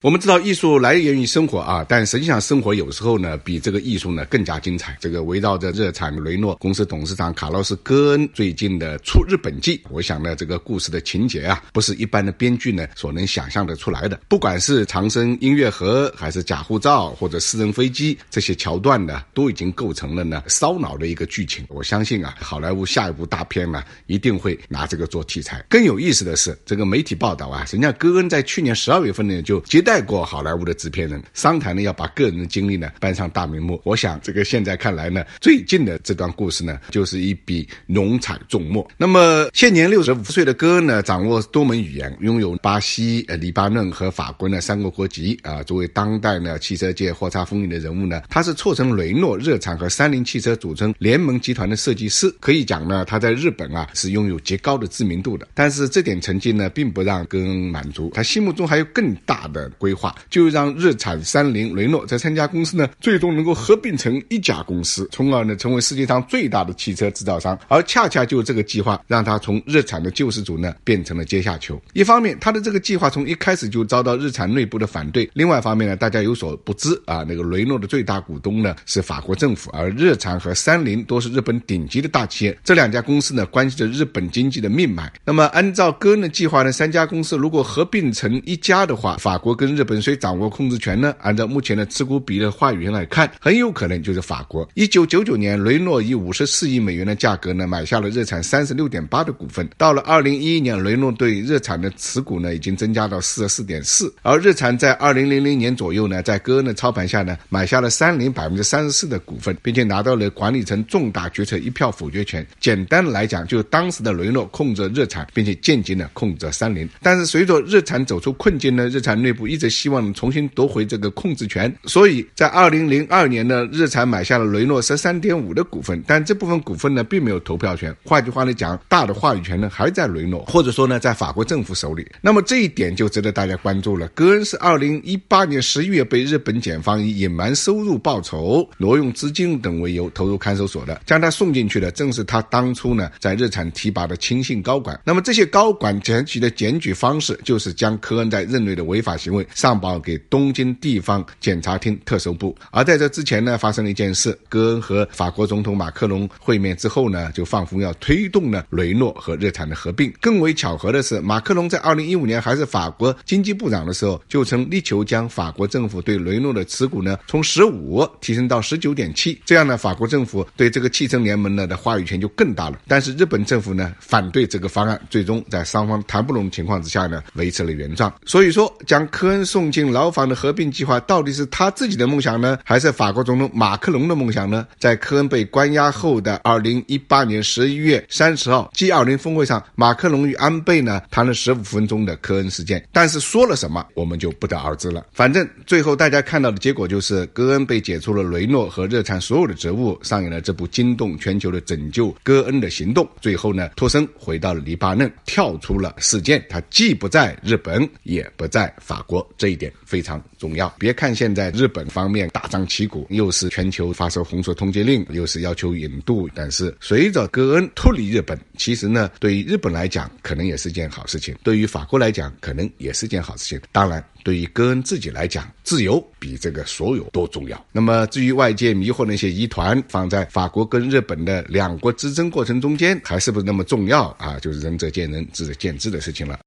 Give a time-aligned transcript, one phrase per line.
[0.00, 4.96] 我们知道艺术来源于生活啊，但实际上生活有时候呢比这个艺术呢更加精彩。
[5.00, 14.20] 这个围绕着热产雷诺公司董事长卡洛斯·戈恩最近的出日本记，我想呢这个故事的情节啊，不是一般的编剧呢所能想象得出来的。
[14.28, 21.66] 不管是长生音乐盒，还是假护照，或者私人飞机，这些桥段呢，都已经构成了呢烧脑的一个剧情。
[21.70, 25.60] 我相信啊，好莱坞下一部大片呢一定会拿这个做题材。
[25.68, 33.80] 更有意思的是，这个媒体报道啊，实际上戈恩在去年十二月份呢就接待过好莱坞的制片人，商谈呢要把个人的经历呢搬上大荧幕。
[33.84, 38.86] 我想这个现在看来呢，最近的这段故事呢，就是一笔浓彩重墨。
[38.98, 45.62] 那么现年六十五岁的戈恩呢，掌握多门语言，拥有巴西、呃黎巴嫩和法国呢三个国籍啊。
[45.62, 52.30] 作为当代呢汽车界叱咤风云的人物呢，他是促成雷诺、日产和三菱汽车组成联盟集团的设计师。
[52.40, 55.48] 可以讲呢，他在日本啊是拥有极高的知名度的。
[55.54, 60.14] 但是这点成绩呢，并不让戈恩满足，他心目中还有更大的规划。
[60.28, 67.58] 就让日产、三菱、雷诺这三家公司呢，最终能够合并成一家公司，从而呢成为世界上最大的汽车制造商。
[67.68, 71.80] 而恰恰就这个计划，让他从日产的救世主呢变成了阶下囚。
[71.92, 82.58] 一方面，他的这个计划从一开始就遭到日产内部的反对；另外一方面呢，大家有所不知啊，那个雷诺的最大股东呢是法国政府，而日产和三菱都是日本顶级的大企业。
[82.64, 85.12] 这两家公司呢，关系着日本经济的命脉。
[85.24, 89.98] 那么，按照戈恩的计划呢，三家公司如果合并成一家的话，法国跟日本。
[89.98, 91.12] 谁掌握控制权呢？
[91.18, 94.66] 按照目前的持股比例的话语权来看，很有可能就是法国。
[94.74, 99.68] 一九九九年，雷诺以五十四亿美元的价格呢买下了日产三十六点八的股份。
[99.76, 104.14] 到了二零一一年，雷诺对日产的持股呢已经增加到四十四点四。
[104.22, 112.46] 而日产在二零零零年左右呢，在戈恩的操盘下呢，买下了三菱百分之三十四的股份，并且拿到了管理层重大决策一票否决权。
[112.60, 116.88] 简单来讲，就是当时的雷诺控制日产，并且间接的控制三菱。
[117.02, 119.98] 但是随着日产走出困境呢，日产内部一直希望。
[120.14, 127.94] 重新夺回这个控制权，所以在二零零二年呢，日产买下了雷诺十三点五的股份，但这部分股份呢并没有投票权。
[128.04, 132.06] 换句话来讲，大的话语权呢还在雷诺，或者说呢在法国政府手里。
[132.20, 134.06] 那么这一点就值得大家关注了。
[134.08, 144.98] 戈恩是二零一八年十一月被日本检方以隐瞒收入、报酬、挪用资金等为由投入看守所的，将他送进去的正是他当初呢在日产提拔的亲信高管。
[145.04, 149.98] 那么这些高管采取的检举方式，就是将科恩在任内的违法行为上报。
[149.98, 152.56] 给东京地方检察厅特搜部。
[152.70, 160.12] 而在这之前呢，发生了一件事：戈恩和法国总统马克龙会面之后呢，就放风要推动呢雷诺和日产的合并。
[160.20, 169.38] 更为巧合的是，马克龙在二零一五年还是法国经济部长的时候，就曾力求将法国政府对雷诺的持股呢从十五提升到十九点七。
[169.44, 172.78] 这样呢，法国政府对这个汽车联盟呢的话语权就更大了。
[172.86, 178.12] 但是日本政府呢反对这个方案，最终在双方谈不拢情况之下呢，维持了原状。
[178.24, 184.66] 所以说，将科恩送进牢房的合并计划到底是他自己的梦想呢，还是法国总统马克龙的梦想呢？
[184.78, 195.06] 在科恩被关押后的二零一八年十一月三十号 G 二零峰会上，马克龙与安倍呢谈了十五分钟的科恩事件，但是说了什么我们就不得而知了。
[195.12, 203.08] 反正最后大家看到的结果就是戈恩被解除了雷诺和热产所有的职务，上演了这部惊动全球的拯救戈恩的行动。
[203.20, 209.72] 最后呢，脱身回到了黎巴嫩，跳出了事件，他既不在日本，也不在法国，这一点。
[209.84, 210.68] 非常重要。
[210.78, 223.60] 别看现在日本方面大张旗鼓，又是全球发射红色通缉令，又是要求引渡，但是随着戈恩脱离日本，其实呢，对于日本来讲，可能也是件好事情；对于法国来讲，可能也是件好事情。
[223.72, 227.66] 当然，对于戈恩自己来讲，自由比这个所有都重要。
[227.72, 234.38] 那么，至于外界迷惑那些疑团，放在法国跟日本的两国之争过程中间，还是不是那么重要啊？
[234.40, 236.28] 就是仁者见仁，智者见智的事情。
[236.28, 236.36] 了。